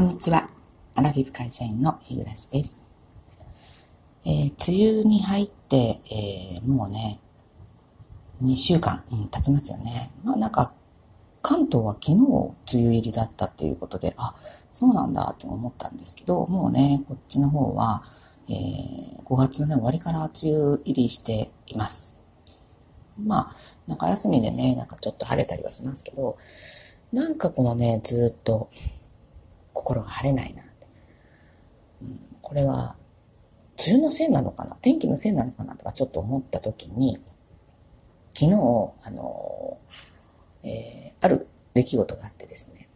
[0.00, 0.46] こんにちは。
[0.96, 2.88] アラフィフ会社員の日暮です。
[4.24, 7.20] えー、梅雨に入って、えー、もうね、
[8.42, 9.90] 2週間、うん、経ちますよね。
[10.24, 10.72] まあなんか、
[11.42, 14.32] 関東は昨日梅雨入りだったっていうことで、あ、
[14.70, 18.00] そうなんだって思ったんですけど、もうね、こっちの方は、
[18.48, 22.26] えー、5月の、ね、終わりから梅雨入りしています。
[23.22, 23.50] まあ、
[23.86, 26.38] なんか休みでね、なんかちょっと晴れたりはしますけど、
[27.12, 28.70] なんかこのね、ずっと
[29.72, 30.70] 心が晴れないなって。
[32.02, 32.96] うん、これは、
[33.78, 34.76] 梅雨のせいなのかな？
[34.82, 35.74] 天気のせいなのかな？
[35.76, 37.18] とかちょっと思った時に、
[38.34, 38.52] 昨日、
[39.02, 39.78] あの、
[40.62, 42.88] えー、ある出来事があってですね、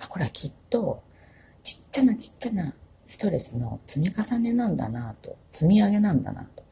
[0.00, 1.00] あ、これはきっと、
[1.62, 2.74] ちっちゃなちっちゃな
[3.06, 6.64] ストレスの積み重ねなんだなと、積み上げなんだなと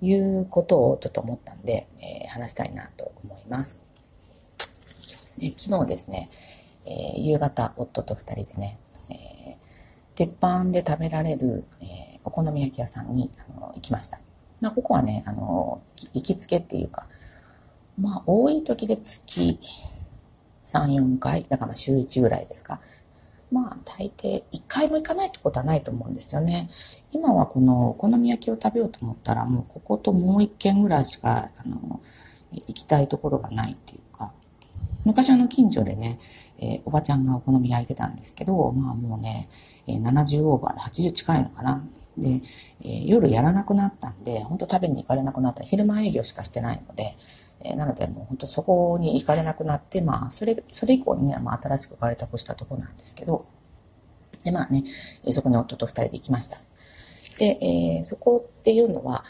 [0.00, 3.90] いうことをちょっと思ったんで、えー、話したいなと思います。
[5.38, 6.28] で昨日ですね、
[6.86, 8.78] えー、夕方夫と二人でね、
[10.20, 14.18] 鉄板で食べられる、えー、お好み焼き屋さんにあの行きました。
[14.60, 15.80] まあ、ここはね、あの、
[16.12, 17.06] 行きつけっていうか、
[17.98, 19.58] まあ、多い時で月
[20.62, 22.82] 3、4回、だから週1ぐらいですか。
[23.50, 26.68] まあ、大抵1回も行かないってことはないと思うんですよね。
[27.12, 31.98] 今はこのお好み焼きを食べようと思ったら、もうここともう1軒ぐらいしか、あの、
[32.52, 34.34] 行きたいところがないっていうか、
[35.06, 36.18] 昔あの近所でね、
[36.60, 39.46] えー、おばちゃんがお好み焼いてたんですけど、まあもうね、
[39.88, 41.82] えー、70オーバーで80近いのかな。
[42.18, 45.64] で、えー、夜やらなくなったんで、本当食べに行かれなくなった。
[45.64, 47.04] 昼間営業しかしてないので、
[47.64, 53.46] えー、なのでもう本当そこに行かれなくなって、まあ、それ、それ以降にね、まあ新しく開拓したとこなんですけど、
[54.44, 56.58] で、まあね、そこに夫と二人で行きました。
[57.38, 59.22] で、えー、そこっていうのは、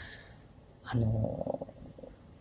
[0.92, 1.68] あの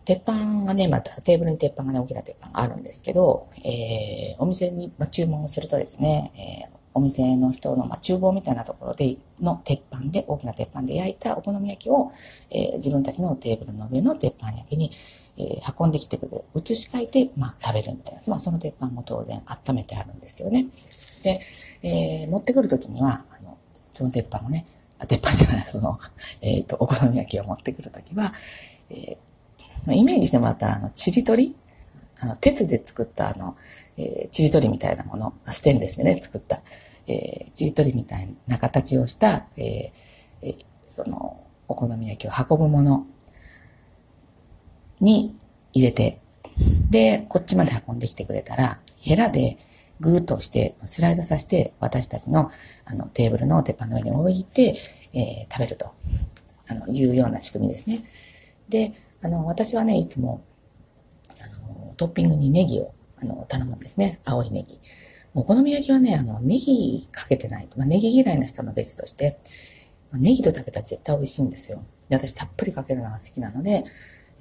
[0.09, 6.31] 鉄板がね、またテーブルに鉄板がね、大きな鉄板があるんですけど、えー、お店に、まあ、注文をするとですね、
[6.65, 9.05] えー、お店の人の、まあ、厨房みたいなところで、
[9.39, 12.09] の鉄板で、大きな鉄板で焼いたお好み焼きを、
[12.49, 14.89] えー、自分たちのテーブルの上の鉄板焼きに、
[15.37, 18.21] えー、運んできてくれて、移し替えて、まあ、食べるみたいな。
[18.30, 20.65] まあ、その鉄板も当然温めてあるんですけどね。
[21.23, 21.39] で、
[21.83, 23.59] えー、持ってくるときには、あの、
[23.93, 24.65] その鉄板をね、
[25.08, 25.99] 鉄板じゃない、その、
[26.42, 28.31] えっ、ー、と、お好み焼きを持ってくるときは、
[28.89, 29.29] えー、
[29.92, 31.55] イメージしてもらったら、あの、ちりとり？
[32.21, 33.55] あの、鉄で作ったあの、
[33.97, 36.58] えー、ちりとりみたいなもの、ステンレスでね、作った、
[37.08, 39.64] えー、ちりとりみたいな形をした、えー、
[40.42, 43.05] えー、その、お好み焼きを運ぶもの
[44.99, 45.36] に
[45.71, 46.19] 入れて、
[46.89, 49.58] で、こっちまで運んできてくれたら、ヘラで
[50.02, 52.49] グーッとして、スライドさせて、私たちの、
[52.86, 54.75] あの、テーブルの鉄板の上に置いて、
[55.14, 55.86] えー、食べると、
[56.69, 57.99] あの、いうような仕組みですね。
[58.67, 60.41] で、あの、私はね、いつも、
[61.30, 64.19] あの、トッピングにネギを、あの、頼むんですね。
[64.25, 64.80] 青いネギ。
[65.35, 69.37] お好み焼きはね、あの、ネギかけてないと、まあ、ネギ嫌いな人の別として、
[70.11, 71.80] まあ、ネギと食べたら絶対美味しいんですよ。
[72.09, 73.83] で、私たっぷりかけるのが好きなので、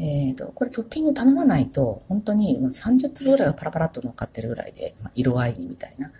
[0.00, 6.10] えっ、ー、と、これトッピング頼まないと、本当に30粒ぐらいがパラパラっと乗っかってるぐらいで、まあ、色合いみたいな。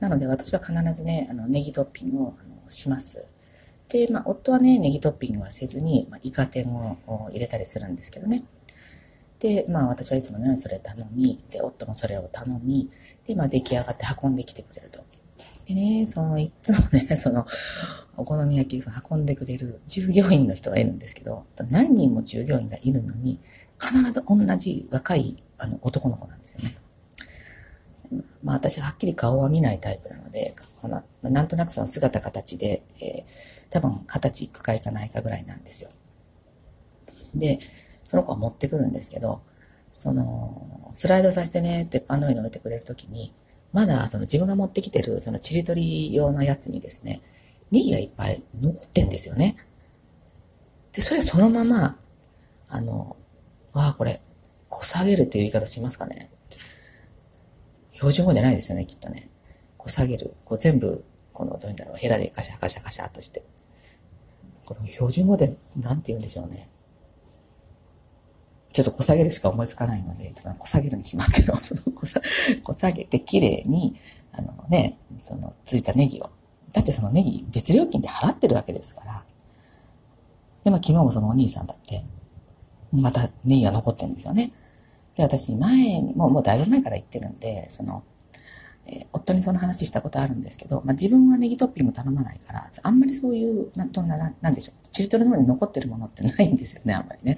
[0.00, 3.30] なので私は必ずね、あの、ネギトッピングをあのします。
[3.88, 8.42] で、まあ、夫はね、ネギトッピングはせずに、まあ、イカ天を入れたりするんですけどね。
[9.40, 12.88] で、まあ、私はいつものようにそれ頼み、で、夫もそれを頼み、
[13.26, 15.00] で、まあ、出来上がって運んできてくれると。
[15.68, 17.46] でね、その、いつもね、 その、
[18.16, 23.38] お好み焼きを運んでくれる従業員の人がいるんですけど、何人も従業員がいるのに、
[23.78, 26.76] 必ず同じ若いあの男の子なんですよね。
[28.42, 30.54] まあ私ははっきり顔は見ないタイプなので、
[30.88, 32.82] まあ、なんとなくその姿形で、
[33.76, 35.90] 多分二十歳行くか行かないかぐらいなんですよ。
[37.38, 37.58] で、
[38.04, 39.42] その子は持ってくるんですけど、
[39.92, 43.34] その、スライドさせてね、鉄板の上に置いてくれるときに、
[43.72, 47.20] まだその自分が持ってきてるそのちりとり用のやつにですね、
[47.70, 49.56] ネギがいっぱい残ってんですよね。
[50.94, 51.98] で、それそのまま、
[52.68, 53.18] あの、
[53.74, 54.18] わあ、これ、
[54.70, 56.30] こさげるっていう言い方しますかね。
[57.92, 59.28] 標準語じゃないですよね、きっとね。
[59.76, 60.34] こう下げる。
[60.46, 61.04] こう全部、
[61.34, 63.42] この、どういうんだろう、ヘラでカシャカシャカシャとして。
[64.66, 66.68] これ標準語で何て言うんでしょうね。
[68.72, 72.20] ちょっとこさげるしか思いつかないので、ちょっとこさげるにしますけど、 そのこさ、
[72.62, 73.94] こさげて綺麗に、
[74.32, 76.28] あのね、そのついたネギを。
[76.72, 79.24] だってそのネギ別料金で払ってるわけですから。
[80.64, 82.04] で、も昨日もそのお兄さんだって、
[82.92, 84.50] またネギが残ってるんですよね。
[85.14, 88.02] で、私前に、もうもうだいぶ前から言ってるんで、その、
[88.88, 97.36] えー、夫にその話したことあるんですけど、まあ、自分はネギトッピング頼まないから、あんまりそういう、な、どんな、なんでしょう、チリトルの方に残ってるものってないんですよね、あんまりね。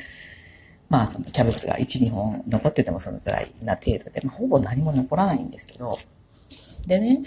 [0.91, 5.97] まあ、そのキャベツが1、2本残っててもそのくらいな程度で、まあ、ほぼ何も残らないんですけど、
[6.87, 7.23] でね、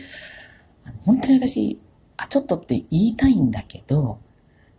[0.86, 1.80] あの本当に私、
[2.18, 4.20] あ、ちょっとって言いたいんだけど、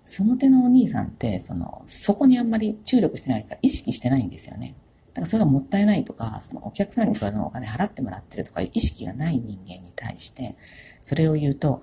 [0.04, 4.74] その手のお兄さんって、その、そこにあんまり注力してないから意識してないんですよね。
[5.14, 10.54] だかそれがもったいないとか、そのお客さんにそれのお金払ってもらってるとかいう意識がない人間に対して、
[11.00, 11.82] それを言うと、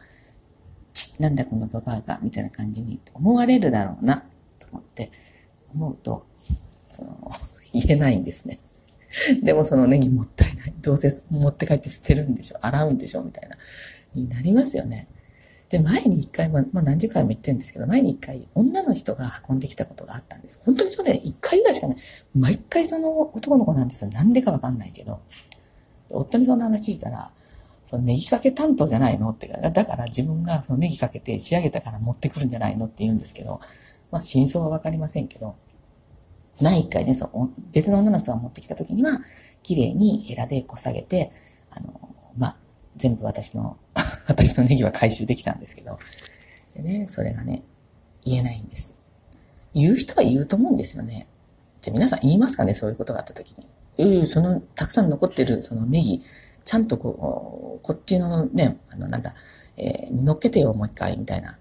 [0.93, 4.17] ち、なんだこのババアが、みたいな感じに思われるだろうな、
[4.59, 5.11] と思って、
[5.73, 6.25] 思うと、
[6.87, 7.11] その、
[7.73, 8.59] 言えないんですね。
[9.43, 10.73] でもそのネギもったいない。
[10.81, 13.57] どうせ持って帰って捨てるんでしょ洗うんでしょみたいな。
[14.13, 15.07] になりますよね。
[15.69, 20.63] で、前に一回、まあ、まあ、何十回も言ってるんですけど、前に一回女の人が運んできたことがあったんです。
[20.65, 21.97] 本当にそれ一回ぐらいしかない。
[22.35, 24.11] 毎回その男の子なんですよ。
[24.11, 25.19] なんでかわかんないけど。
[26.11, 27.31] 夫にそんな話したら、
[27.83, 33.59] そのネギかけ担当じゃないのって、だから自分がそのネギかけて仕上げたから持ってくるんじゃないのって言うんですけど、
[34.11, 35.55] まあ真相はわかりませんけど、
[36.61, 39.11] 前一回ね、その別の女の人が持ってきた時には、
[39.63, 41.31] 綺麗にヘラでこさげて、
[41.71, 41.93] あの、
[42.37, 42.55] まあ、
[42.95, 43.77] 全部私の
[44.29, 45.97] 私のネギは回収できたんですけど、
[46.75, 47.63] でね、それがね、
[48.23, 49.03] 言えないんです。
[49.73, 51.27] 言う人は言うと思うんですよね。
[51.81, 53.65] じゃあ皆さん言いますかねそういうことがあった時に。
[53.97, 56.21] ええその、たくさん残ってるそのネギ、
[56.63, 59.33] ちゃんとこう、こっちのね、あの、なんだ、
[59.77, 61.57] えー、乗っけてよ、もう一回、みたいな。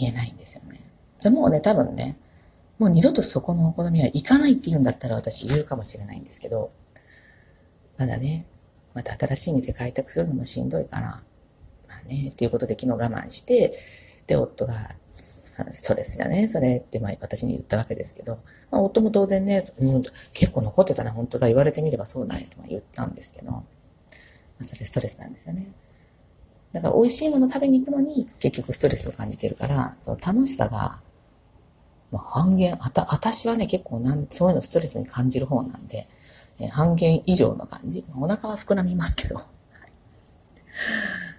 [0.00, 0.80] 言えないんですよね。
[1.18, 2.16] じゃあもうね、多分ね、
[2.78, 6.70] もう二度とそこのお好みは行かないって言うんだったら私言うかもしれないんですけど、
[7.98, 8.46] まだね、
[8.94, 11.18] また新しい店開拓するのもしんどいから、ま
[12.04, 13.72] あね、っていうことで昨日我慢して、
[14.26, 14.74] で、夫が、
[15.08, 18.38] ストレスだね、それって、まあ私に言ったわけですけど、
[18.70, 23.64] まあ夫も当然ね、うん、結構残ってたな、本当だ、言われてみればそうだね、と言ったんですけど、ま
[24.60, 25.72] あそれストレスなんですよね。
[26.72, 31.00] だから美味しいもの食べに行くのに結局ストレスを感じてるから、その楽しさが、
[32.10, 36.06] まあ、半減、あた、私はね、結構なん、そういうのストレスに感じる方なんで、
[36.66, 38.04] 半減以上の感じ。
[38.16, 39.36] お腹は膨らみますけど。
[39.36, 39.44] はい。
[39.44, 39.48] っ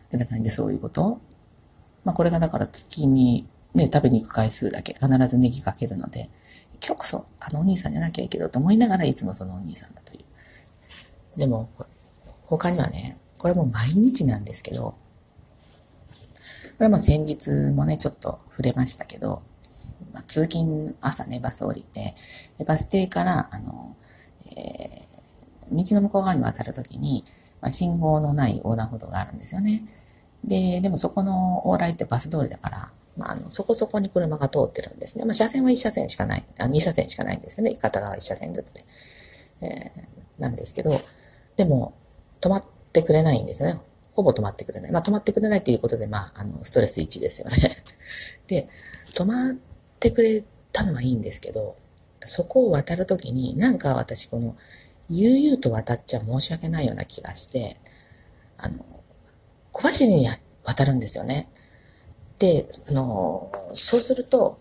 [0.10, 1.20] てな感じでそういうこと
[2.06, 6.30] まあこれがだから月にね、食べに行く回数だけ必ずネギかけるので、
[6.84, 11.40] 今日こそあのお兄さんじゃなきゃいいけどと思いながらいつもそのお兄さんだという。
[11.40, 11.70] でも、
[12.46, 14.96] 他にはね、これも毎日なんですけど、こ
[16.80, 19.44] れはまあ先日もね、ちょっと触れましたけど、
[20.14, 22.00] まあ、通勤朝ね、バス降りて、
[22.58, 23.96] でバス停から、あの、
[24.58, 25.09] え
[25.72, 27.24] 道の向こう側に渡るときに、
[27.62, 29.82] まあ、信号のない横断歩道があるんですよね。
[30.44, 32.78] で、でもそこの往来ってバス通りだから、
[33.18, 35.26] まあ、あの、そこそこに車が通ってるんですね。
[35.26, 37.76] まあ、車線は1車線しかない、あ2車線しかないんですよね。
[37.76, 38.82] 片側1車線ずつで。
[39.62, 40.92] えー、なんですけど、
[41.58, 41.94] でも、
[42.40, 42.64] 止まっ
[42.94, 43.80] てくれないんですよね。
[44.14, 44.92] ほぼ止まってくれない。
[44.92, 47.84] まあ、止まってくれないっていうことで、まあ、あの、ストレス1ですよね。
[48.48, 48.68] で、
[49.16, 49.54] 止まっ
[50.00, 51.76] てくれたのはいいんですけど、
[52.22, 54.56] そこを渡るときに、なんか私この、
[55.10, 57.76] 悠々と渡っちゃ申し訳ないような気がして、
[58.58, 58.84] あの、
[59.72, 60.28] 小走りに
[60.64, 61.46] 渡るんですよね。
[62.38, 64.60] で、あの、そうすると、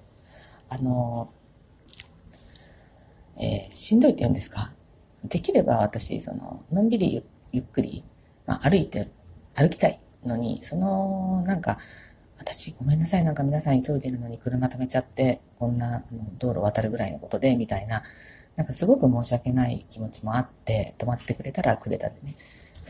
[0.70, 1.30] あの、
[3.40, 4.72] えー、しんどいって言うんですか？
[5.24, 7.22] できれば私、その、のんびりゆ
[7.52, 8.02] ゆっくり、
[8.46, 9.08] まあ、歩いて、
[9.54, 11.78] 歩きたいのに、その、なんか、
[12.38, 16.02] 私ごめんなさい、なんか皆さん急いでるのに車止めちゃって、こんな
[16.38, 18.02] 道路渡るぐらいのことで、みたいな、
[18.58, 22.34] なんかすごく申し訳ない気持ちもあって、止まってくれたらくれたでね、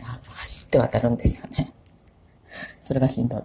[0.03, 1.71] 走って渡るんですよね。
[2.81, 3.43] それがしんどい。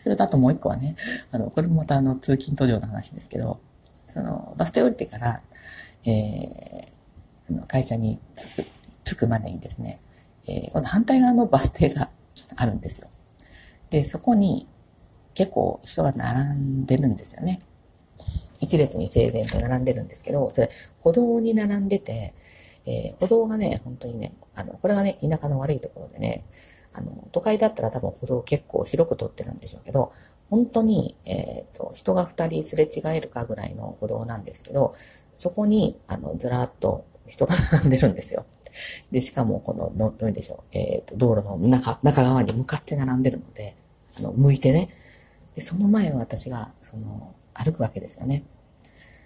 [0.00, 0.96] それとあともう一個はね、
[1.32, 3.58] あの、これもまたあの、通勤途上の話ですけど、
[4.06, 5.40] その、バス停降りてから、
[6.04, 8.66] えー、あの会社に着く、
[9.04, 9.98] 着くまでにですね、
[10.46, 12.10] えー、この反対側のバス停が
[12.56, 13.08] あるんですよ。
[13.88, 14.68] で、そこに
[15.34, 17.58] 結構人が並んでるんですよね。
[18.60, 20.68] 一列に整然と並んでるんですけど、それ、
[21.00, 22.32] 歩道に並んでて、
[22.86, 26.44] えー、歩道がね、本当にね、あの、これがね、田舎の悪いところでね、
[26.92, 30.12] あの、都会だったら多分歩道結構広く通ってるんでしょうけど、
[30.50, 34.92] 本当に、えっ、ー、と、人が二人すれ違えるかぐらいの歩道なんですけど、
[35.36, 38.44] そこに、あの、ずらっと人が並んでるんですよ。
[39.12, 43.74] で、しかも、この、の、どうでしょう、えっ、ー、と、道路の中、中側に向かって並んでるので、
[44.18, 44.88] あの、向いてね。
[45.54, 48.42] で、その前を私が、その、歩くわけですよね。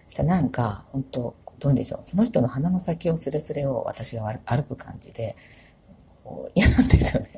[0.07, 2.01] そしたらなんか、本当どうでしょう。
[2.03, 5.35] その人の鼻の先をスレスレを私が歩く感じで、
[6.55, 7.29] 嫌なんですよね。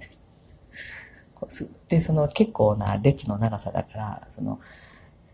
[1.88, 4.58] で、その結構な列の長さだから、その、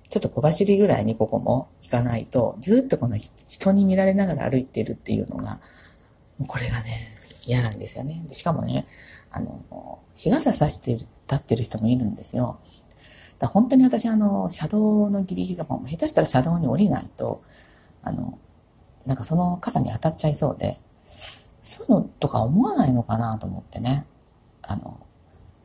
[0.09, 5.59] ちょっと小走りぐらいにここも行かないと、ずっとこの人に見られながら歩いてるっていうのが、
[6.39, 6.91] もうこれがね、
[7.47, 8.23] 嫌なんですよね。
[8.29, 8.85] でしかもね、
[9.31, 12.59] あの、日傘さして立ってる人もいるんですよ。
[13.43, 17.43] だ本当に私、あの、車道のギリギリが、下手したら車道に降りないと、
[18.05, 18.39] あの、
[19.05, 20.79] なんかその傘に当たっちゃいそうで、
[21.61, 24.07] そういうのとか思わないのかなと思ってね。
[24.63, 24.97] あの、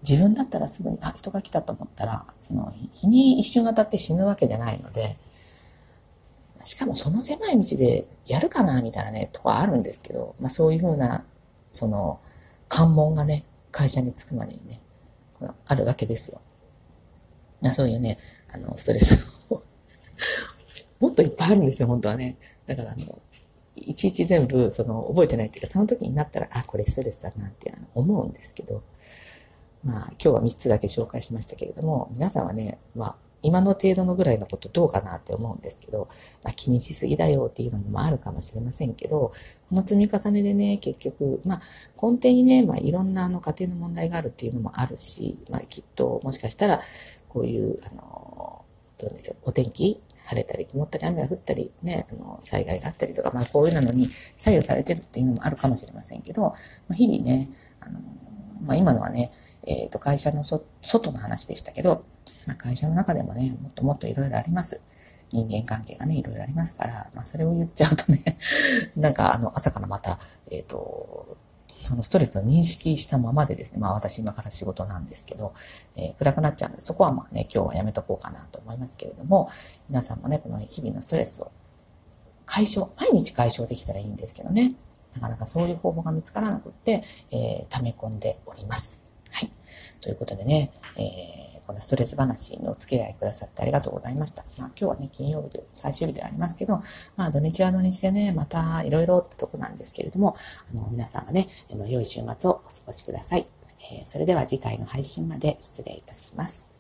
[0.01, 5.15] 自分だったらすぐに、あ、人が来たと思ったら、その、日に一瞬当たって死ぬわけじゃないので、
[6.63, 11.23] しかもその狭い道でやるかな、みたいなね、とこあるんですけど、まあそういうふうな、
[11.69, 12.19] その、
[12.69, 14.79] 関門がね、会社に着くまでにね、
[15.67, 16.41] あるわけですよ。
[17.63, 18.17] あそういうね、
[18.53, 19.61] あの、ストレスを。
[20.99, 22.37] もっといっぱいあるんですよ、本当はね。
[22.65, 23.03] だから、あの、
[23.75, 28.81] いちいち全部、その、覚えてないっていうか、その時になったら、あ、これストレスだなって思うんですけど、
[29.83, 36.07] まあ、今日は3つだけ紹介しましたけれども、皆さんはね、まあ、今の程度のぐらいのことどうかなって思うんですけど、
[36.43, 39.31] まあ、気にしすぎだよっていうのもあるかもしれませんけど、
[39.69, 41.59] この積み重ねでね、結局、まあ、
[42.01, 46.79] 根底にね、まあ、いろんなあの家庭の問題があるっていうのもあるし、まあ、きっと、もしかしたら、
[47.29, 48.65] こういう、あの、
[48.97, 56.51] どうでしょう、お天気晴れたり曇ったり雨が降ったりね、あの災害があったりとか、まあこういうのに左右されてるっていうのもあるかもしれませんけど、ま
[56.91, 57.47] あ、日々ね、
[57.79, 57.99] あの、
[58.65, 59.31] まあ今のはね、
[59.65, 62.03] えっ、ー、と会社の外の話でしたけど、
[62.45, 64.81] まあ、会社の中でもね、もっともっといろいろあります。
[65.29, 68.23] 人間関係がね、いろいろありますから、まあそれを言っちゃうとね、
[68.95, 70.19] なんかあの朝からまた、
[70.51, 75.53] えっ、ー、と、そのストレスを認識したままでですね、まあ私今から仕事なんですけど、
[75.97, 79.47] えー、暗くなっちゃうので、そこはまあね、今日はやめとこうかなと思いますけれども、
[79.89, 81.51] 皆さんもね、この日々のストレスを
[82.45, 84.71] 解消、毎日解消できたらいいんですけどね、
[85.15, 89.13] なかなかそういう方法が見つからなくって、えー、溜め込んでおります。
[89.31, 89.49] はい。
[90.01, 94.43] ということでね、えーこのストレス話にお付き合いくださってありがとうございました。
[94.57, 96.79] まあ今日はね、金曜日で最終日ではありますけど、
[97.17, 100.35] まあ土日は土日でね、またいろいろってとこなんですけれども、
[100.71, 103.45] あの皆さんはね、あの良い週末をお過ごしください。
[103.91, 106.76] えー、それでは次回の配信まで失礼いたします。